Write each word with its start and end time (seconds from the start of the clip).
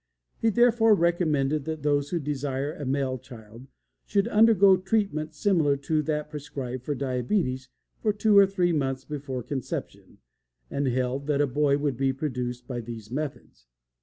He 0.39 0.49
therefore 0.49 0.95
recommended 0.95 1.65
that 1.65 1.83
those 1.83 2.09
who 2.09 2.17
desire 2.17 2.73
a 2.73 2.87
male 2.87 3.19
child 3.19 3.67
should 4.03 4.27
undergo 4.29 4.75
treatment 4.75 5.35
similar 5.35 5.77
to 5.77 6.01
that 6.01 6.27
prescribed 6.31 6.83
for 6.85 6.95
diabetes 6.95 7.69
for 8.01 8.11
two 8.11 8.35
or 8.35 8.47
three 8.47 8.71
months 8.73 9.05
before 9.05 9.43
conception, 9.43 10.17
and 10.71 10.87
held 10.87 11.27
that 11.27 11.39
a 11.39 11.45
boy 11.45 11.77
would 11.77 11.97
be 11.97 12.13
produced 12.13 12.67
by 12.67 12.81
these 12.81 13.11
methods. 13.11 13.67